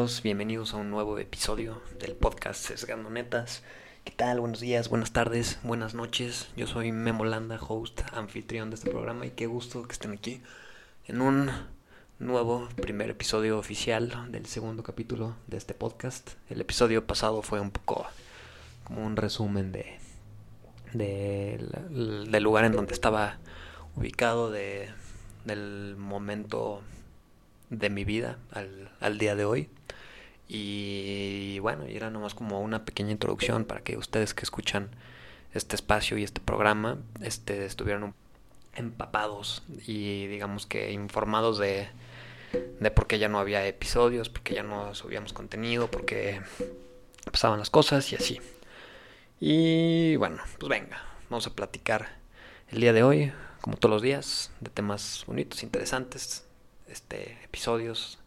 Bienvenidos 0.00 0.72
a 0.72 0.78
un 0.78 0.88
nuevo 0.88 1.18
episodio 1.18 1.82
del 1.98 2.14
podcast 2.14 2.64
Sesgando 2.64 3.10
Netas. 3.10 3.62
¿Qué 4.02 4.12
tal? 4.12 4.40
Buenos 4.40 4.60
días, 4.60 4.88
buenas 4.88 5.12
tardes, 5.12 5.58
buenas 5.62 5.92
noches. 5.92 6.48
Yo 6.56 6.66
soy 6.66 6.90
Memo 6.90 7.26
Landa, 7.26 7.60
host, 7.60 8.00
anfitrión 8.14 8.70
de 8.70 8.76
este 8.76 8.90
programa 8.90 9.26
y 9.26 9.32
qué 9.32 9.46
gusto 9.46 9.82
que 9.82 9.92
estén 9.92 10.12
aquí 10.12 10.40
en 11.06 11.20
un 11.20 11.50
nuevo 12.18 12.66
primer 12.76 13.10
episodio 13.10 13.58
oficial 13.58 14.32
del 14.32 14.46
segundo 14.46 14.82
capítulo 14.82 15.36
de 15.48 15.58
este 15.58 15.74
podcast. 15.74 16.30
El 16.48 16.62
episodio 16.62 17.06
pasado 17.06 17.42
fue 17.42 17.60
un 17.60 17.70
poco 17.70 18.06
como 18.84 19.04
un 19.04 19.16
resumen 19.16 19.70
de, 19.70 19.98
del 20.94 22.42
lugar 22.42 22.64
en 22.64 22.72
donde 22.72 22.94
estaba 22.94 23.36
ubicado, 23.96 24.50
de, 24.50 24.88
del 25.44 25.94
momento 25.98 26.80
de 27.70 27.90
mi 27.90 28.04
vida 28.04 28.38
al, 28.50 28.90
al 29.00 29.18
día 29.18 29.34
de 29.34 29.44
hoy. 29.44 29.70
Y 30.48 31.58
bueno, 31.60 31.88
y 31.88 31.96
era 31.96 32.10
nomás 32.10 32.34
como 32.34 32.60
una 32.60 32.84
pequeña 32.84 33.12
introducción 33.12 33.64
para 33.64 33.82
que 33.82 33.96
ustedes 33.96 34.34
que 34.34 34.42
escuchan 34.42 34.90
este 35.54 35.76
espacio 35.76 36.18
y 36.18 36.24
este 36.24 36.40
programa 36.40 36.98
este, 37.22 37.64
estuvieran 37.64 38.14
empapados 38.74 39.62
y 39.86 40.26
digamos 40.26 40.66
que 40.66 40.92
informados 40.92 41.58
de, 41.58 41.88
de 42.80 42.90
por 42.90 43.06
qué 43.06 43.18
ya 43.18 43.28
no 43.28 43.38
había 43.38 43.66
episodios, 43.66 44.28
por 44.28 44.42
qué 44.42 44.54
ya 44.54 44.62
no 44.62 44.94
subíamos 44.94 45.32
contenido, 45.32 45.90
por 45.90 46.04
qué 46.04 46.40
pasaban 47.30 47.58
las 47.58 47.70
cosas 47.70 48.10
y 48.12 48.16
así. 48.16 48.40
Y 49.40 50.16
bueno, 50.16 50.38
pues 50.58 50.68
venga, 50.68 51.02
vamos 51.30 51.46
a 51.46 51.54
platicar 51.54 52.16
el 52.68 52.80
día 52.80 52.92
de 52.92 53.02
hoy, 53.02 53.32
como 53.60 53.76
todos 53.76 53.92
los 53.92 54.02
días, 54.02 54.52
de 54.60 54.70
temas 54.70 55.24
bonitos, 55.26 55.62
interesantes, 55.62 56.44
este, 56.90 57.38
episodios 57.44 58.18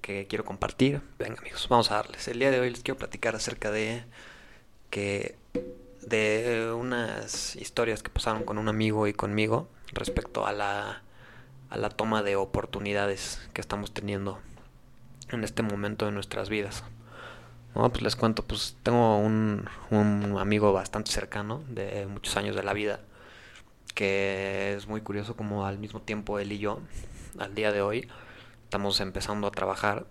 que 0.00 0.26
quiero 0.26 0.44
compartir. 0.44 1.00
Venga 1.18 1.40
amigos, 1.40 1.66
vamos 1.68 1.90
a 1.90 1.96
darles. 1.96 2.28
El 2.28 2.38
día 2.38 2.50
de 2.50 2.60
hoy 2.60 2.70
les 2.70 2.82
quiero 2.82 2.98
platicar 2.98 3.34
acerca 3.34 3.70
de 3.70 4.04
que 4.90 5.36
de 6.02 6.72
unas 6.76 7.56
historias 7.56 8.02
que 8.02 8.10
pasaron 8.10 8.44
con 8.44 8.58
un 8.58 8.68
amigo 8.68 9.06
y 9.06 9.14
conmigo 9.14 9.68
respecto 9.92 10.46
a 10.46 10.52
la 10.52 11.02
a 11.70 11.76
la 11.78 11.88
toma 11.88 12.22
de 12.22 12.36
oportunidades 12.36 13.40
que 13.52 13.60
estamos 13.60 13.92
teniendo 13.92 14.38
en 15.30 15.42
este 15.42 15.62
momento 15.62 16.06
de 16.06 16.12
nuestras 16.12 16.48
vidas. 16.48 16.84
Pues 17.72 18.02
les 18.02 18.14
cuento, 18.14 18.44
pues 18.44 18.76
tengo 18.84 19.18
un, 19.18 19.68
un 19.90 20.38
amigo 20.38 20.72
bastante 20.72 21.10
cercano 21.10 21.64
de 21.68 22.06
muchos 22.06 22.36
años 22.36 22.54
de 22.54 22.62
la 22.62 22.72
vida 22.72 23.00
que 23.94 24.74
es 24.74 24.86
muy 24.86 25.00
curioso 25.00 25.36
como 25.36 25.66
al 25.66 25.78
mismo 25.78 26.00
tiempo 26.00 26.38
él 26.38 26.52
y 26.52 26.58
yo 26.58 26.80
al 27.38 27.54
día 27.54 27.72
de 27.72 27.82
hoy 27.82 28.08
estamos 28.64 29.00
empezando 29.00 29.46
a 29.46 29.50
trabajar 29.50 30.06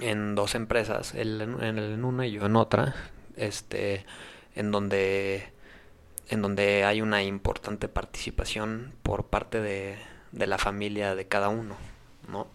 en 0.00 0.34
dos 0.34 0.54
empresas, 0.54 1.14
él 1.14 1.40
en, 1.40 2.04
una 2.04 2.26
y 2.26 2.32
yo 2.32 2.46
en 2.46 2.56
otra, 2.56 2.94
este, 3.36 4.04
en 4.54 4.70
donde, 4.70 5.52
en 6.28 6.42
donde 6.42 6.84
hay 6.84 7.00
una 7.00 7.22
importante 7.22 7.88
participación 7.88 8.92
por 9.02 9.26
parte 9.26 9.60
de, 9.60 9.98
la 10.32 10.58
familia 10.58 11.14
de 11.14 11.26
cada 11.26 11.48
uno, 11.48 11.76
¿no? 12.28 12.46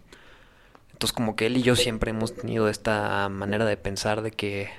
Entonces 0.91 1.13
como 1.13 1.35
que 1.35 1.47
él 1.47 1.57
y 1.57 1.63
yo 1.63 1.75
siempre 1.75 2.11
hemos 2.11 2.35
tenido 2.35 2.69
esta 2.69 3.27
manera 3.29 3.65
de 3.65 3.77
pensar 3.77 4.21
de 4.21 4.31
que, 4.31 4.69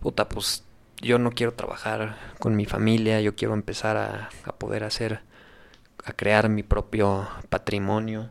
puta, 0.00 0.28
pues 0.28 0.64
yo 1.00 1.18
no 1.18 1.32
quiero 1.32 1.54
trabajar 1.54 2.16
con 2.38 2.54
mi 2.54 2.66
familia, 2.66 3.20
yo 3.20 3.34
quiero 3.34 3.54
empezar 3.54 3.96
a 3.96 4.52
poder 4.58 4.84
hacer 4.84 5.22
a 6.04 6.12
crear 6.12 6.48
mi 6.48 6.62
propio 6.62 7.28
patrimonio 7.48 8.30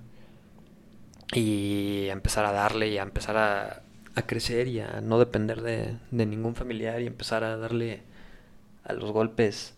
y 1.34 2.08
a 2.10 2.14
empezar 2.14 2.46
a 2.46 2.52
darle 2.52 2.90
y 2.90 2.98
a 2.98 3.04
empezar 3.04 3.38
a, 3.38 3.84
crecer 4.26 4.68
y 4.68 4.82
a 4.82 5.00
no 5.00 5.18
depender 5.18 5.62
de, 5.62 5.98
de, 6.12 6.26
ningún 6.26 6.54
familiar 6.54 7.00
y 7.02 7.08
empezar 7.08 7.46
a 7.46 7.56
darle 7.56 8.02
a 8.84 8.92
los 8.92 9.14
golpes 9.14 9.76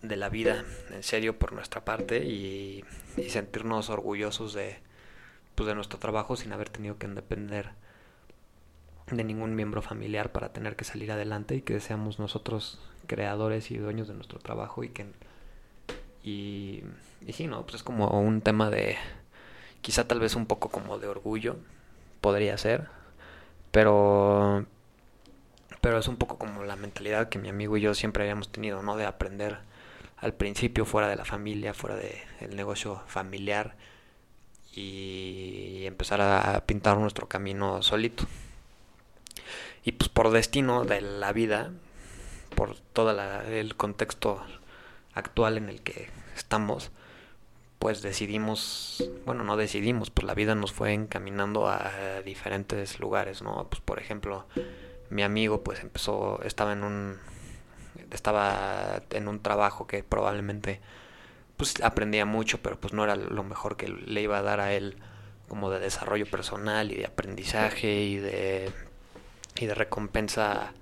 de 0.00 0.16
la 0.16 0.28
vida 0.28 0.64
en 0.90 1.02
serio 1.02 1.40
por 1.40 1.52
nuestra 1.52 1.84
parte 1.84 2.24
y, 2.24 2.84
y 3.16 3.30
sentirnos 3.30 3.90
orgullosos 3.90 4.54
de, 4.54 4.76
pues, 5.56 5.66
de 5.66 5.74
nuestro 5.74 5.98
trabajo 5.98 6.36
sin 6.36 6.52
haber 6.52 6.68
tenido 6.68 6.98
que 6.98 7.08
depender 7.08 7.70
de 9.10 9.24
ningún 9.24 9.54
miembro 9.54 9.82
familiar 9.82 10.30
para 10.30 10.52
tener 10.52 10.76
que 10.76 10.84
salir 10.84 11.10
adelante 11.10 11.56
y 11.56 11.62
que 11.62 11.80
seamos 11.80 12.18
nosotros 12.18 12.80
creadores 13.06 13.70
y 13.70 13.78
dueños 13.78 14.08
de 14.08 14.14
nuestro 14.14 14.38
trabajo 14.38 14.84
y 14.84 14.90
que 14.90 15.06
y, 16.24 16.82
y 17.26 17.32
sí, 17.32 17.46
¿no? 17.46 17.62
Pues 17.62 17.76
es 17.76 17.82
como 17.82 18.08
un 18.20 18.40
tema 18.40 18.70
de, 18.70 18.96
quizá 19.82 20.08
tal 20.08 20.20
vez 20.20 20.34
un 20.34 20.46
poco 20.46 20.70
como 20.70 20.98
de 20.98 21.06
orgullo, 21.06 21.56
podría 22.20 22.56
ser, 22.58 22.88
pero, 23.70 24.66
pero 25.80 25.98
es 25.98 26.08
un 26.08 26.16
poco 26.16 26.38
como 26.38 26.64
la 26.64 26.76
mentalidad 26.76 27.28
que 27.28 27.38
mi 27.38 27.50
amigo 27.50 27.76
y 27.76 27.82
yo 27.82 27.94
siempre 27.94 28.24
habíamos 28.24 28.48
tenido, 28.50 28.82
¿no? 28.82 28.96
De 28.96 29.04
aprender 29.04 29.58
al 30.16 30.32
principio 30.32 30.86
fuera 30.86 31.08
de 31.08 31.16
la 31.16 31.24
familia, 31.24 31.74
fuera 31.74 31.96
del 31.96 32.16
el 32.40 32.56
negocio 32.56 33.02
familiar 33.06 33.76
y 34.74 35.84
empezar 35.84 36.20
a 36.20 36.64
pintar 36.66 36.96
nuestro 36.98 37.28
camino 37.28 37.82
solito. 37.82 38.24
Y 39.84 39.92
pues 39.92 40.08
por 40.08 40.30
destino 40.30 40.84
de 40.84 41.02
la 41.02 41.32
vida, 41.32 41.70
por 42.56 42.76
todo 42.94 43.10
el 43.10 43.76
contexto 43.76 44.42
actual 45.14 45.56
en 45.56 45.68
el 45.68 45.82
que 45.82 46.08
estamos, 46.36 46.90
pues 47.78 48.02
decidimos, 48.02 49.10
bueno, 49.26 49.44
no 49.44 49.56
decidimos, 49.56 50.10
pues 50.10 50.26
la 50.26 50.34
vida 50.34 50.54
nos 50.54 50.72
fue 50.72 50.92
encaminando 50.92 51.68
a 51.68 52.22
diferentes 52.24 52.98
lugares, 53.00 53.42
¿no? 53.42 53.66
Pues 53.68 53.80
por 53.80 53.98
ejemplo, 53.98 54.46
mi 55.10 55.22
amigo 55.22 55.62
pues 55.62 55.80
empezó, 55.80 56.40
estaba 56.42 56.72
en 56.72 56.82
un, 56.82 57.18
estaba 58.10 59.02
en 59.10 59.28
un 59.28 59.40
trabajo 59.40 59.86
que 59.86 60.02
probablemente 60.02 60.80
pues 61.56 61.74
aprendía 61.82 62.24
mucho, 62.24 62.58
pero 62.62 62.80
pues 62.80 62.92
no 62.92 63.04
era 63.04 63.16
lo 63.16 63.44
mejor 63.44 63.76
que 63.76 63.88
le 63.88 64.22
iba 64.22 64.38
a 64.38 64.42
dar 64.42 64.60
a 64.60 64.72
él 64.72 64.96
como 65.48 65.70
de 65.70 65.78
desarrollo 65.78 66.26
personal 66.26 66.90
y 66.90 66.96
de 66.96 67.06
aprendizaje 67.06 68.02
y 68.02 68.16
de 68.16 68.72
y 69.56 69.66
de 69.66 69.74
recompensa 69.74 70.72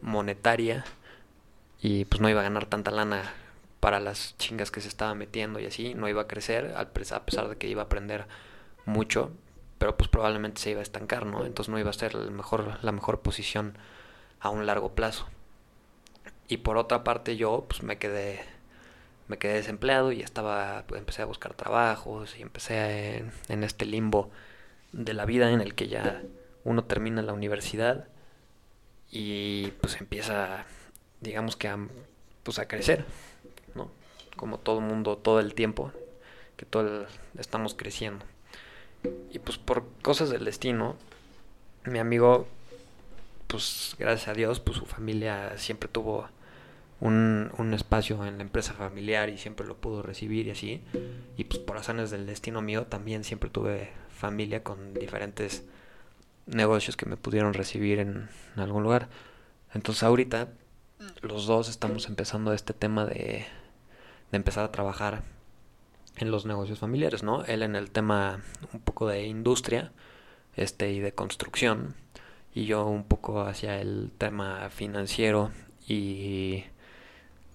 monetaria 0.00 0.84
y 1.82 2.06
pues 2.06 2.20
no 2.20 2.30
iba 2.30 2.40
a 2.40 2.44
ganar 2.44 2.66
tanta 2.66 2.90
lana 2.90 3.32
para 3.86 4.00
las 4.00 4.36
chingas 4.36 4.72
que 4.72 4.80
se 4.80 4.88
estaba 4.88 5.14
metiendo 5.14 5.60
y 5.60 5.66
así, 5.66 5.94
no 5.94 6.08
iba 6.08 6.22
a 6.22 6.26
crecer, 6.26 6.74
a 6.76 6.90
pesar 6.90 7.48
de 7.48 7.54
que 7.54 7.68
iba 7.68 7.82
a 7.82 7.84
aprender 7.84 8.26
mucho, 8.84 9.30
pero 9.78 9.96
pues 9.96 10.08
probablemente 10.08 10.60
se 10.60 10.72
iba 10.72 10.80
a 10.80 10.82
estancar, 10.82 11.24
¿no? 11.24 11.46
Entonces 11.46 11.70
no 11.70 11.78
iba 11.78 11.90
a 11.90 11.92
ser 11.92 12.16
el 12.16 12.32
mejor, 12.32 12.80
la 12.82 12.90
mejor 12.90 13.20
posición 13.20 13.78
a 14.40 14.50
un 14.50 14.66
largo 14.66 14.96
plazo. 14.96 15.28
Y 16.48 16.56
por 16.56 16.78
otra 16.78 17.04
parte 17.04 17.36
yo 17.36 17.64
pues 17.68 17.84
me 17.84 17.96
quedé 17.96 18.40
me 19.28 19.38
quedé 19.38 19.52
desempleado 19.52 20.10
y 20.10 20.20
estaba 20.20 20.82
pues, 20.88 20.98
empecé 20.98 21.22
a 21.22 21.26
buscar 21.26 21.54
trabajos 21.54 22.36
y 22.36 22.42
empecé 22.42 23.18
en, 23.18 23.30
en 23.48 23.62
este 23.62 23.84
limbo 23.84 24.32
de 24.90 25.14
la 25.14 25.26
vida 25.26 25.52
en 25.52 25.60
el 25.60 25.76
que 25.76 25.86
ya 25.86 26.24
uno 26.64 26.82
termina 26.82 27.22
la 27.22 27.34
universidad 27.34 28.08
y 29.12 29.68
pues 29.80 30.00
empieza 30.00 30.64
digamos 31.20 31.54
que 31.54 31.68
a, 31.68 31.78
pues 32.42 32.58
a 32.58 32.66
crecer 32.66 33.04
como 34.36 34.58
todo 34.58 34.80
mundo 34.80 35.16
todo 35.16 35.40
el 35.40 35.54
tiempo, 35.54 35.92
que 36.56 36.66
todo 36.66 37.06
estamos 37.38 37.74
creciendo. 37.74 38.24
Y 39.30 39.38
pues 39.38 39.58
por 39.58 39.84
cosas 40.02 40.30
del 40.30 40.44
destino, 40.44 40.96
mi 41.84 41.98
amigo, 41.98 42.46
pues 43.46 43.96
gracias 43.98 44.28
a 44.28 44.34
Dios, 44.34 44.60
pues 44.60 44.78
su 44.78 44.86
familia 44.86 45.56
siempre 45.58 45.88
tuvo 45.88 46.28
un, 47.00 47.50
un 47.58 47.74
espacio 47.74 48.24
en 48.26 48.38
la 48.38 48.42
empresa 48.42 48.72
familiar 48.72 49.28
y 49.28 49.38
siempre 49.38 49.66
lo 49.66 49.76
pudo 49.76 50.02
recibir 50.02 50.46
y 50.46 50.50
así. 50.50 50.82
Y 51.36 51.44
pues 51.44 51.60
por 51.60 51.76
razones 51.76 52.10
del 52.10 52.26
destino 52.26 52.62
mío 52.62 52.86
también 52.86 53.24
siempre 53.24 53.50
tuve 53.50 53.90
familia 54.10 54.62
con 54.62 54.94
diferentes 54.94 55.64
negocios 56.46 56.96
que 56.96 57.06
me 57.06 57.16
pudieron 57.16 57.54
recibir 57.54 57.98
en, 57.98 58.28
en 58.54 58.62
algún 58.62 58.82
lugar. 58.82 59.08
Entonces 59.74 60.02
ahorita 60.02 60.48
los 61.20 61.46
dos 61.46 61.68
estamos 61.68 62.06
empezando 62.08 62.52
este 62.52 62.72
tema 62.72 63.04
de 63.04 63.46
de 64.30 64.36
empezar 64.36 64.64
a 64.64 64.72
trabajar 64.72 65.22
en 66.16 66.30
los 66.30 66.46
negocios 66.46 66.78
familiares, 66.78 67.22
¿no? 67.22 67.44
Él 67.44 67.62
en 67.62 67.76
el 67.76 67.90
tema 67.90 68.40
un 68.72 68.80
poco 68.80 69.06
de 69.06 69.26
industria 69.26 69.92
este 70.56 70.90
y 70.90 71.00
de 71.00 71.12
construcción 71.12 71.94
y 72.54 72.64
yo 72.64 72.86
un 72.86 73.04
poco 73.04 73.42
hacia 73.42 73.80
el 73.80 74.10
tema 74.16 74.70
financiero 74.70 75.50
y, 75.86 76.64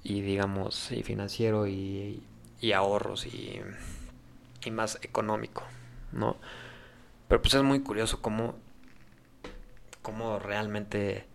y 0.03 0.21
digamos 0.21 0.91
y 0.91 1.01
financiero 1.01 1.67
y, 1.67 2.21
y 2.59 2.71
ahorros 2.73 3.25
y, 3.25 3.61
y, 4.63 4.71
más 4.71 4.99
económico, 5.01 5.63
¿no? 6.11 6.37
Pero 7.27 7.41
pues 7.41 7.55
es 7.55 7.63
muy 7.63 7.81
curioso 7.81 8.21
cómo, 8.21 8.55
cómo 10.03 10.37
realmente 10.37 11.25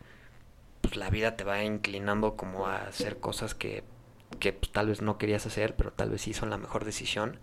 pues, 0.80 0.96
la 0.96 1.10
vida 1.10 1.36
te 1.36 1.42
va 1.42 1.64
inclinando 1.64 2.36
como 2.36 2.68
a 2.68 2.76
hacer 2.84 3.18
cosas 3.18 3.54
que 3.56 3.82
que 4.40 4.52
pues, 4.52 4.72
tal 4.72 4.88
vez 4.88 5.02
no 5.02 5.18
querías 5.18 5.46
hacer, 5.46 5.76
pero 5.76 5.92
tal 5.92 6.10
vez 6.10 6.22
sí 6.22 6.32
son 6.34 6.50
la 6.50 6.58
mejor 6.58 6.84
decisión. 6.84 7.38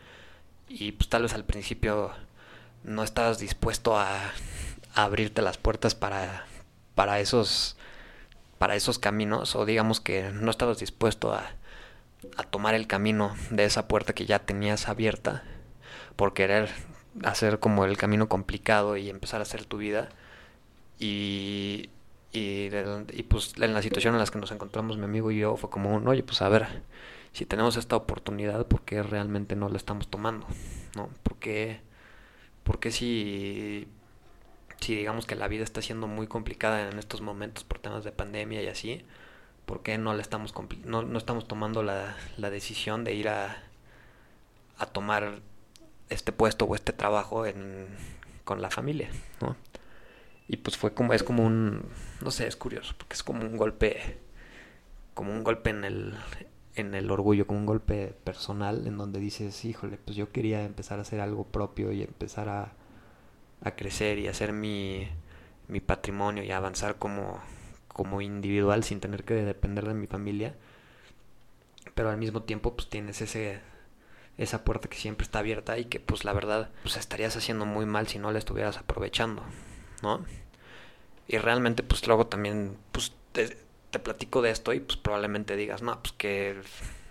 Y 0.67 0.93
pues 0.93 1.09
tal 1.09 1.23
vez 1.23 1.33
al 1.33 1.45
principio 1.45 2.11
no 2.83 3.03
estabas 3.03 3.39
dispuesto 3.39 3.97
a, 3.97 4.31
abrirte 4.95 5.41
las 5.41 5.57
puertas 5.57 5.95
para, 5.95 6.45
para 6.95 7.19
esos 7.19 7.77
para 8.59 8.75
esos 8.75 8.99
caminos 8.99 9.55
o 9.55 9.65
digamos 9.65 9.99
que 9.99 10.29
no 10.31 10.51
estabas 10.51 10.77
dispuesto 10.77 11.33
a, 11.33 11.49
a 12.37 12.43
tomar 12.43 12.75
el 12.75 12.87
camino 12.87 13.35
de 13.49 13.65
esa 13.65 13.87
puerta 13.87 14.13
que 14.13 14.25
ya 14.25 14.39
tenías 14.39 14.87
abierta 14.87 15.43
por 16.15 16.33
querer 16.33 16.69
hacer 17.23 17.59
como 17.59 17.85
el 17.85 17.97
camino 17.97 18.29
complicado 18.29 18.97
y 18.97 19.09
empezar 19.09 19.39
a 19.39 19.43
hacer 19.43 19.65
tu 19.65 19.77
vida 19.77 20.09
y, 20.99 21.89
y, 22.33 22.69
y 23.11 23.23
pues 23.23 23.53
en 23.59 23.73
la 23.73 23.81
situación 23.81 24.15
en 24.15 24.19
la 24.19 24.25
que 24.25 24.39
nos 24.39 24.51
encontramos 24.51 24.97
mi 24.97 25.05
amigo 25.05 25.31
y 25.31 25.39
yo 25.39 25.55
fue 25.55 25.69
como 25.69 25.93
un 25.95 26.07
oye 26.07 26.23
pues 26.23 26.41
a 26.41 26.49
ver 26.49 26.67
si 27.31 27.45
tenemos 27.45 27.77
esta 27.77 27.95
oportunidad 27.95 28.65
¿por 28.67 28.81
qué 28.81 29.03
realmente 29.03 29.55
no 29.55 29.69
la 29.69 29.77
estamos 29.77 30.07
tomando? 30.07 30.47
¿no? 30.95 31.09
porque 31.23 31.79
porque 32.63 32.91
si 32.91 33.87
si 34.83 34.95
digamos 34.95 35.25
que 35.25 35.35
la 35.35 35.47
vida 35.47 35.63
está 35.63 35.81
siendo 35.81 36.07
muy 36.07 36.27
complicada 36.27 36.89
en 36.89 36.99
estos 36.99 37.21
momentos 37.21 37.63
por 37.63 37.79
temas 37.79 38.03
de 38.03 38.11
pandemia 38.11 38.61
y 38.61 38.67
así, 38.67 39.05
¿por 39.65 39.81
qué 39.81 39.97
no, 39.97 40.13
le 40.13 40.21
estamos, 40.21 40.53
no, 40.83 41.03
no 41.03 41.17
estamos 41.17 41.47
tomando 41.47 41.83
la, 41.83 42.17
la, 42.37 42.49
decisión 42.49 43.05
de 43.05 43.13
ir 43.13 43.29
a, 43.29 43.63
a 44.77 44.85
tomar 44.85 45.39
este 46.09 46.33
puesto 46.33 46.65
o 46.65 46.75
este 46.75 46.91
trabajo 46.91 47.45
en, 47.45 47.87
con 48.43 48.61
la 48.61 48.69
familia? 48.69 49.09
¿no? 49.41 49.55
Y 50.47 50.57
pues 50.57 50.77
fue 50.77 50.93
como, 50.93 51.13
es 51.13 51.23
como 51.23 51.45
un, 51.45 51.85
no 52.21 52.31
sé, 52.31 52.47
es 52.47 52.55
curioso, 52.55 52.93
porque 52.97 53.13
es 53.15 53.23
como 53.23 53.45
un 53.45 53.57
golpe, 53.57 54.17
como 55.13 55.31
un 55.31 55.43
golpe 55.43 55.69
en 55.69 55.83
el, 55.85 56.15
en 56.75 56.95
el 56.95 57.09
orgullo, 57.11 57.47
como 57.47 57.59
un 57.59 57.65
golpe 57.65 58.13
personal, 58.23 58.85
en 58.87 58.97
donde 58.97 59.19
dices, 59.19 59.63
híjole, 59.65 59.97
pues 59.97 60.17
yo 60.17 60.31
quería 60.31 60.65
empezar 60.65 60.99
a 60.99 61.03
hacer 61.03 61.21
algo 61.21 61.45
propio 61.45 61.91
y 61.91 62.03
empezar 62.03 62.49
a 62.49 62.73
a 63.63 63.71
crecer 63.71 64.19
y 64.19 64.27
hacer 64.27 64.53
mi, 64.53 65.07
mi 65.67 65.79
patrimonio 65.79 66.43
y 66.43 66.51
avanzar 66.51 66.97
como, 66.97 67.41
como 67.87 68.21
individual 68.21 68.83
sin 68.83 68.99
tener 68.99 69.23
que 69.23 69.33
depender 69.35 69.87
de 69.87 69.93
mi 69.93 70.07
familia. 70.07 70.55
Pero 71.95 72.09
al 72.09 72.17
mismo 72.17 72.43
tiempo 72.43 72.75
pues 72.75 72.89
tienes 72.89 73.21
ese 73.21 73.61
esa 74.35 74.63
puerta 74.63 74.89
que 74.89 74.97
siempre 74.97 75.25
está 75.25 75.39
abierta 75.39 75.77
y 75.77 75.85
que 75.85 75.99
pues 75.99 76.25
la 76.25 76.33
verdad 76.33 76.71
pues 76.81 76.97
estarías 76.97 77.35
haciendo 77.37 77.67
muy 77.67 77.85
mal 77.85 78.07
si 78.07 78.17
no 78.17 78.31
la 78.31 78.39
estuvieras 78.39 78.77
aprovechando, 78.77 79.43
¿no? 80.03 80.25
Y 81.27 81.37
realmente 81.39 81.83
pues 81.83 82.07
luego 82.07 82.27
también 82.27 82.77
pues 82.91 83.13
te, 83.31 83.57
te 83.91 83.99
platico 83.99 84.41
de 84.43 84.51
esto 84.51 84.73
y 84.73 84.79
pues 84.81 84.97
probablemente 84.97 85.55
digas, 85.55 85.81
no, 85.81 85.99
pues 86.01 86.13
que 86.13 86.61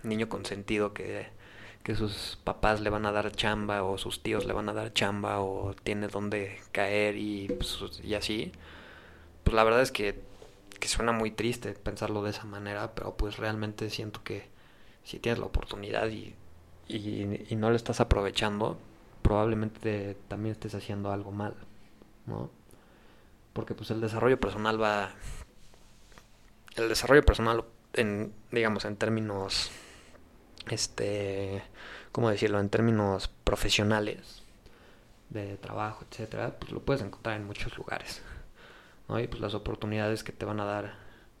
niño 0.03 0.29
consentido 0.29 0.93
que 0.93 1.27
que 1.83 1.95
sus 1.95 2.39
papás 2.43 2.81
le 2.81 2.89
van 2.89 3.05
a 3.05 3.11
dar 3.11 3.31
chamba 3.31 3.83
o 3.83 3.97
sus 3.97 4.23
tíos 4.23 4.45
le 4.45 4.53
van 4.53 4.69
a 4.69 4.73
dar 4.73 4.93
chamba 4.93 5.41
o 5.41 5.73
tiene 5.83 6.07
donde 6.07 6.59
caer 6.71 7.17
y, 7.17 7.49
pues, 7.49 7.79
y 8.03 8.13
así. 8.15 8.51
Pues 9.43 9.55
la 9.55 9.63
verdad 9.63 9.81
es 9.81 9.91
que, 9.91 10.21
que 10.79 10.87
suena 10.87 11.11
muy 11.11 11.31
triste 11.31 11.73
pensarlo 11.73 12.23
de 12.23 12.31
esa 12.31 12.45
manera, 12.45 12.95
pero 12.95 13.15
pues 13.17 13.37
realmente 13.37 13.89
siento 13.89 14.23
que 14.23 14.47
si 15.03 15.19
tienes 15.19 15.39
la 15.39 15.45
oportunidad 15.47 16.09
y, 16.09 16.35
y, 16.87 17.45
y 17.49 17.55
no 17.57 17.69
lo 17.69 17.75
estás 17.75 17.99
aprovechando, 17.99 18.77
probablemente 19.21 20.17
también 20.29 20.53
estés 20.53 20.75
haciendo 20.75 21.11
algo 21.11 21.31
mal, 21.31 21.55
¿no? 22.27 22.49
Porque 23.53 23.75
pues 23.75 23.91
el 23.91 24.01
desarrollo 24.01 24.39
personal 24.39 24.81
va... 24.81 25.11
El 26.75 26.89
desarrollo 26.89 27.23
personal, 27.23 27.63
en, 27.93 28.33
digamos, 28.51 28.85
en 28.85 28.95
términos 28.95 29.71
este, 30.69 31.63
¿cómo 32.11 32.29
decirlo? 32.29 32.59
En 32.59 32.69
términos 32.69 33.29
profesionales 33.43 34.43
de 35.29 35.57
trabajo, 35.57 36.05
etcétera, 36.09 36.55
pues 36.59 36.71
lo 36.71 36.81
puedes 36.81 37.01
encontrar 37.01 37.35
en 37.35 37.45
muchos 37.45 37.77
lugares. 37.77 38.21
¿no? 39.09 39.19
Y 39.19 39.27
pues 39.27 39.41
las 39.41 39.53
oportunidades 39.53 40.23
que 40.23 40.31
te 40.31 40.45
van 40.45 40.59
a 40.59 40.65
dar 40.65 40.95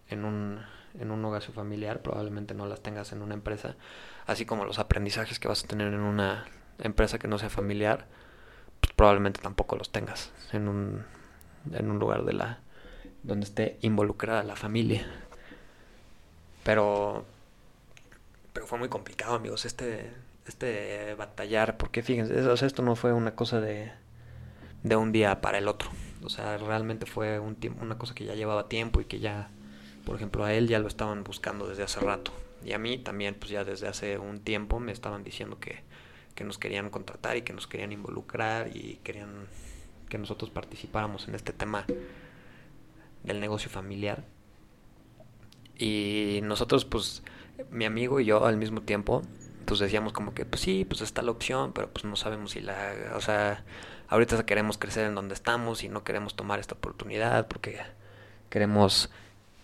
en 0.09 0.25
un, 0.25 0.61
en 0.99 1.11
un 1.11 1.21
negocio 1.21 1.53
familiar 1.53 2.01
probablemente 2.01 2.53
no 2.53 2.65
las 2.65 2.81
tengas 2.81 3.11
en 3.11 3.21
una 3.21 3.33
empresa, 3.33 3.75
así 4.25 4.45
como 4.45 4.65
los 4.65 4.79
aprendizajes 4.79 5.39
que 5.39 5.47
vas 5.47 5.63
a 5.63 5.67
tener 5.67 5.93
en 5.93 6.01
una 6.01 6.45
empresa 6.79 7.19
que 7.19 7.27
no 7.27 7.37
sea 7.37 7.49
familiar, 7.49 8.07
pues 8.81 8.93
probablemente 8.93 9.41
tampoco 9.41 9.77
los 9.77 9.91
tengas 9.91 10.31
en 10.51 10.67
un, 10.67 11.05
en 11.71 11.91
un 11.91 11.99
lugar 11.99 12.25
de 12.25 12.33
la 12.33 12.59
donde 13.23 13.45
esté 13.45 13.77
involucrada 13.81 14.43
la 14.43 14.55
familia. 14.55 15.07
Pero 16.63 17.25
pero 18.53 18.67
fue 18.67 18.77
muy 18.77 18.87
complicado, 18.87 19.35
amigos, 19.35 19.65
este, 19.65 20.11
este 20.47 21.15
batallar, 21.15 21.77
porque 21.77 22.03
fíjense, 22.03 22.35
esto 22.65 22.83
no 22.83 22.95
fue 22.95 23.11
una 23.11 23.35
cosa 23.35 23.59
de, 23.59 23.91
de 24.83 24.95
un 24.95 25.11
día 25.11 25.41
para 25.41 25.57
el 25.57 25.67
otro. 25.67 25.89
O 26.23 26.29
sea, 26.29 26.57
realmente 26.57 27.05
fue 27.05 27.39
un 27.39 27.57
una 27.81 27.97
cosa 27.97 28.13
que 28.13 28.25
ya 28.25 28.35
llevaba 28.35 28.69
tiempo 28.69 29.01
y 29.01 29.05
que 29.05 29.19
ya, 29.19 29.49
por 30.05 30.15
ejemplo, 30.15 30.45
a 30.45 30.53
él 30.53 30.67
ya 30.67 30.79
lo 30.79 30.87
estaban 30.87 31.23
buscando 31.23 31.67
desde 31.67 31.83
hace 31.83 31.99
rato. 31.99 32.31
Y 32.63 32.73
a 32.73 32.77
mí 32.77 32.97
también, 32.97 33.35
pues 33.35 33.51
ya 33.51 33.63
desde 33.63 33.87
hace 33.87 34.17
un 34.19 34.39
tiempo 34.39 34.79
me 34.79 34.91
estaban 34.91 35.23
diciendo 35.23 35.59
que, 35.59 35.79
que 36.35 36.43
nos 36.43 36.57
querían 36.57 36.89
contratar 36.91 37.35
y 37.37 37.41
que 37.41 37.53
nos 37.53 37.67
querían 37.67 37.91
involucrar 37.91 38.69
y 38.75 38.99
querían 39.03 39.47
que 40.13 40.19
nosotros 40.19 40.51
participáramos 40.51 41.27
en 41.27 41.33
este 41.33 41.53
tema 41.53 41.87
del 43.23 43.39
negocio 43.39 43.71
familiar. 43.71 44.23
Y 45.75 46.41
nosotros, 46.43 46.85
pues, 46.85 47.23
mi 47.71 47.85
amigo 47.85 48.19
y 48.19 48.25
yo 48.25 48.45
al 48.45 48.57
mismo 48.57 48.83
tiempo, 48.83 49.23
pues 49.65 49.79
decíamos 49.79 50.13
como 50.13 50.35
que, 50.35 50.45
pues 50.45 50.61
sí, 50.61 50.85
pues 50.85 51.01
está 51.01 51.23
la 51.23 51.31
opción, 51.31 51.73
pero 51.73 51.89
pues 51.89 52.05
no 52.05 52.15
sabemos 52.15 52.51
si 52.51 52.61
la, 52.61 52.93
o 53.15 53.21
sea, 53.21 53.65
ahorita 54.07 54.45
queremos 54.45 54.77
crecer 54.77 55.07
en 55.07 55.15
donde 55.15 55.33
estamos 55.33 55.83
y 55.83 55.89
no 55.89 56.03
queremos 56.03 56.35
tomar 56.35 56.59
esta 56.59 56.75
oportunidad 56.75 57.47
porque 57.47 57.79
queremos, 58.51 59.09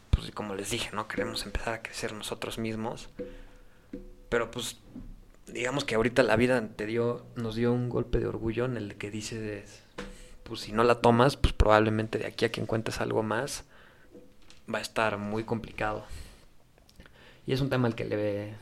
pues 0.10 0.32
como 0.32 0.56
les 0.56 0.72
dije, 0.72 0.90
¿no? 0.96 1.08
Queremos 1.08 1.46
empezar 1.46 1.76
a 1.76 1.84
crecer 1.84 2.12
nosotros 2.14 2.58
mismos. 2.58 3.10
Pero 4.30 4.50
pues 4.50 4.78
digamos 5.46 5.86
que 5.86 5.94
ahorita 5.94 6.24
la 6.24 6.36
vida 6.38 6.70
te 6.76 6.88
dio, 6.88 7.24
nos 7.36 7.54
dio 7.54 7.72
un 7.72 7.88
golpe 7.88 8.18
de 8.18 8.26
orgullo 8.26 8.66
en 8.66 8.78
el 8.78 8.96
que 8.96 9.12
dices, 9.12 9.84
pues 10.50 10.62
si 10.62 10.74
no 10.74 10.84
la 10.84 11.02
tomas, 11.02 11.38
pues 11.38 11.54
probablemente 11.54 12.18
de 12.20 12.28
aquí 12.28 12.46
a 12.46 12.52
que 12.52 12.62
encuentres 12.62 13.00
algo 13.00 13.24
más, 13.24 13.64
va 14.74 14.80
a 14.80 14.82
estar 14.82 15.18
muy 15.18 15.46
complicado. 15.46 16.04
Y 17.46 17.54
es 17.54 17.62
un 17.62 17.70
tema 17.70 17.88
al 17.88 17.96
que 17.96 18.06
le 18.06 18.56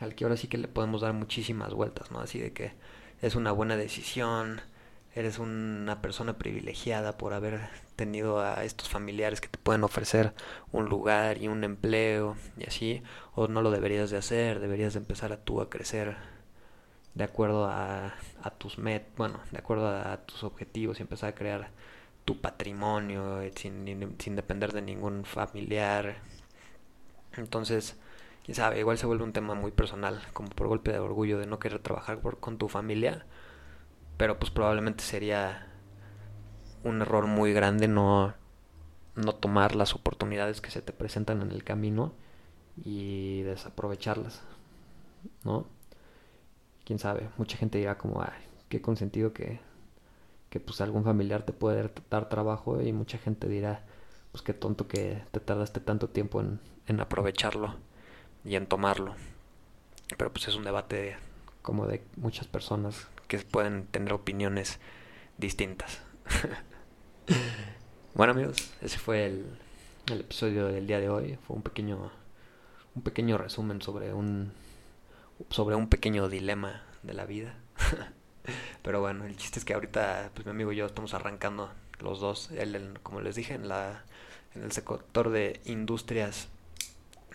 al 0.00 0.14
que 0.14 0.24
ahora 0.24 0.36
sí 0.36 0.48
que 0.48 0.58
le 0.58 0.68
podemos 0.68 1.00
dar 1.00 1.12
muchísimas 1.12 1.72
vueltas, 1.72 2.10
¿no? 2.10 2.20
Así 2.20 2.38
de 2.38 2.52
que 2.52 2.72
es 3.22 3.36
una 3.36 3.52
buena 3.52 3.76
decisión, 3.76 4.60
eres 5.14 5.38
una 5.38 6.02
persona 6.02 6.36
privilegiada 6.36 7.16
por 7.16 7.32
haber 7.32 7.60
tenido 7.96 8.40
a 8.40 8.64
estos 8.64 8.88
familiares 8.88 9.40
que 9.40 9.48
te 9.48 9.58
pueden 9.58 9.84
ofrecer 9.84 10.34
un 10.72 10.86
lugar 10.86 11.38
y 11.38 11.48
un 11.48 11.62
empleo 11.64 12.36
y 12.58 12.66
así, 12.66 13.02
o 13.34 13.46
no 13.46 13.62
lo 13.62 13.70
deberías 13.70 14.10
de 14.10 14.18
hacer, 14.18 14.60
deberías 14.60 14.94
de 14.94 14.98
empezar 14.98 15.32
a 15.32 15.38
tú 15.38 15.60
a 15.60 15.70
crecer 15.70 16.16
de 17.14 17.24
acuerdo 17.24 17.66
a, 17.66 18.14
a 18.42 18.50
tus 18.50 18.78
met, 18.78 19.04
bueno, 19.16 19.40
de 19.52 19.58
acuerdo 19.58 19.88
a 19.88 20.18
tus 20.18 20.44
objetivos 20.44 20.98
y 20.98 21.02
empezar 21.02 21.30
a 21.30 21.34
crear 21.34 21.70
tu 22.24 22.40
patrimonio 22.40 23.40
sin, 23.54 24.16
sin 24.18 24.36
depender 24.36 24.72
de 24.72 24.82
ningún 24.82 25.24
familiar. 25.24 26.16
Entonces, 27.36 27.96
quién 28.44 28.54
sabe, 28.54 28.80
igual 28.80 28.98
se 28.98 29.06
vuelve 29.06 29.24
un 29.24 29.32
tema 29.32 29.54
muy 29.54 29.72
personal, 29.72 30.20
como 30.32 30.48
por 30.50 30.68
golpe 30.68 30.92
de 30.92 30.98
orgullo 30.98 31.38
de 31.38 31.46
no 31.46 31.58
querer 31.58 31.80
trabajar 31.80 32.20
con 32.20 32.58
tu 32.58 32.68
familia, 32.68 33.26
pero 34.16 34.38
pues 34.38 34.50
probablemente 34.50 35.04
sería 35.04 35.68
un 36.84 37.02
error 37.02 37.26
muy 37.26 37.52
grande 37.52 37.88
no, 37.88 38.34
no 39.16 39.34
tomar 39.34 39.74
las 39.74 39.94
oportunidades 39.94 40.60
que 40.60 40.70
se 40.70 40.82
te 40.82 40.92
presentan 40.92 41.42
en 41.42 41.50
el 41.50 41.64
camino 41.64 42.12
y 42.84 43.42
desaprovecharlas, 43.42 44.42
¿no? 45.44 45.66
Quién 46.84 46.98
sabe, 46.98 47.28
mucha 47.38 47.56
gente 47.56 47.78
dirá 47.78 47.96
como, 47.96 48.20
ay, 48.22 48.44
qué 48.68 48.82
consentido 48.82 49.32
que, 49.32 49.60
que 50.50 50.60
pues 50.60 50.80
algún 50.80 51.04
familiar 51.04 51.42
te 51.42 51.52
puede 51.52 51.90
dar 52.10 52.28
trabajo 52.28 52.82
y 52.82 52.92
mucha 52.92 53.18
gente 53.18 53.48
dirá, 53.48 53.84
pues 54.32 54.42
qué 54.42 54.52
tonto 54.52 54.86
que 54.86 55.22
te 55.30 55.40
tardaste 55.40 55.80
tanto 55.80 56.08
tiempo 56.08 56.40
en, 56.40 56.60
en 56.86 57.00
aprovecharlo 57.00 57.74
y 58.44 58.56
en 58.56 58.66
tomarlo. 58.66 59.14
Pero 60.16 60.32
pues 60.32 60.48
es 60.48 60.56
un 60.56 60.64
debate 60.64 61.16
como 61.62 61.86
de 61.86 62.02
muchas 62.16 62.46
personas 62.46 63.08
que 63.28 63.38
pueden 63.38 63.86
tener 63.86 64.12
opiniones 64.12 64.78
distintas. 65.38 66.00
bueno 68.14 68.32
amigos, 68.32 68.70
ese 68.82 68.98
fue 68.98 69.26
el, 69.26 69.46
el, 70.06 70.20
episodio 70.20 70.66
del 70.66 70.86
día 70.86 71.00
de 71.00 71.08
hoy. 71.08 71.38
Fue 71.46 71.56
un 71.56 71.62
pequeño, 71.62 72.10
un 72.94 73.02
pequeño 73.02 73.38
resumen 73.38 73.80
sobre 73.80 74.12
un, 74.12 74.52
sobre 75.50 75.76
un 75.76 75.88
pequeño 75.88 76.28
dilema 76.28 76.82
de 77.02 77.14
la 77.14 77.26
vida. 77.26 77.54
Pero 78.82 79.00
bueno, 79.00 79.24
el 79.24 79.36
chiste 79.36 79.58
es 79.58 79.64
que 79.64 79.74
ahorita 79.74 80.30
pues 80.34 80.46
mi 80.46 80.50
amigo 80.50 80.72
y 80.72 80.76
yo 80.76 80.86
estamos 80.86 81.14
arrancando 81.14 81.72
los 82.00 82.20
dos, 82.20 82.50
él, 82.50 82.98
como 83.02 83.20
les 83.20 83.34
dije, 83.36 83.54
en, 83.54 83.68
la, 83.68 84.04
en 84.54 84.62
el 84.62 84.72
sector 84.72 85.30
de 85.30 85.60
industrias 85.64 86.48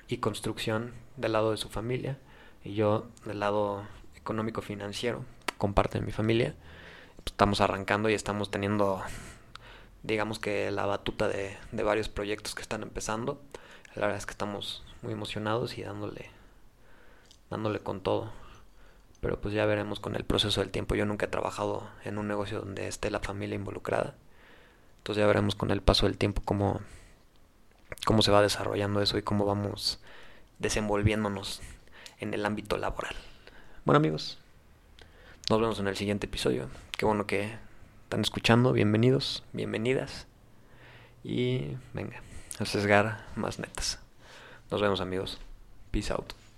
y 0.07 0.17
construcción 0.17 0.93
del 1.17 1.33
lado 1.33 1.51
de 1.51 1.57
su 1.57 1.69
familia 1.69 2.17
y 2.63 2.73
yo 2.73 3.07
del 3.25 3.39
lado 3.39 3.83
económico 4.15 4.61
financiero 4.61 5.25
con 5.57 5.73
parte 5.73 5.99
de 5.99 6.05
mi 6.05 6.11
familia. 6.11 6.55
Pues, 7.15 7.27
estamos 7.27 7.61
arrancando 7.61 8.09
y 8.09 8.13
estamos 8.13 8.51
teniendo 8.51 9.01
digamos 10.03 10.39
que 10.39 10.71
la 10.71 10.85
batuta 10.85 11.27
de, 11.27 11.57
de 11.71 11.83
varios 11.83 12.09
proyectos 12.09 12.55
que 12.55 12.61
están 12.61 12.83
empezando. 12.83 13.41
La 13.95 14.03
verdad 14.03 14.17
es 14.17 14.25
que 14.25 14.31
estamos 14.31 14.83
muy 15.01 15.13
emocionados 15.13 15.77
y 15.77 15.83
dándole, 15.83 16.29
dándole 17.49 17.79
con 17.79 18.01
todo. 18.01 18.31
Pero 19.21 19.39
pues 19.41 19.53
ya 19.53 19.65
veremos 19.65 19.99
con 19.99 20.15
el 20.15 20.23
proceso 20.23 20.61
del 20.61 20.69
tiempo. 20.69 20.95
Yo 20.95 21.05
nunca 21.05 21.25
he 21.25 21.29
trabajado 21.29 21.89
en 22.05 22.17
un 22.17 22.27
negocio 22.27 22.59
donde 22.59 22.87
esté 22.87 23.11
la 23.11 23.19
familia 23.19 23.55
involucrada. 23.55 24.15
Entonces 24.99 25.21
ya 25.21 25.27
veremos 25.27 25.55
con 25.55 25.71
el 25.71 25.81
paso 25.81 26.05
del 26.05 26.17
tiempo 26.17 26.41
cómo, 26.45 26.81
cómo 28.05 28.21
se 28.21 28.31
va 28.31 28.41
desarrollando 28.41 29.01
eso 29.01 29.17
y 29.17 29.23
cómo 29.23 29.45
vamos 29.45 29.99
desenvolviéndonos 30.59 31.61
en 32.19 32.33
el 32.33 32.45
ámbito 32.45 32.77
laboral. 32.77 33.15
Bueno 33.85 33.97
amigos, 33.97 34.37
nos 35.49 35.59
vemos 35.59 35.79
en 35.79 35.87
el 35.87 35.97
siguiente 35.97 36.27
episodio. 36.27 36.69
Qué 36.97 37.05
bueno 37.05 37.25
que 37.25 37.57
están 38.03 38.21
escuchando. 38.21 38.73
Bienvenidos, 38.73 39.43
bienvenidas. 39.53 40.27
Y 41.23 41.77
venga, 41.93 42.21
a 42.59 42.65
sesgar 42.65 43.25
más 43.35 43.59
netas. 43.59 43.99
Nos 44.69 44.81
vemos 44.81 45.01
amigos. 45.01 45.39
Peace 45.91 46.13
out. 46.13 46.48